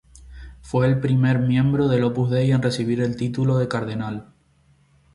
[0.61, 4.33] Fue el primer miembro del Opus Dei en recibir el título de Cardenal.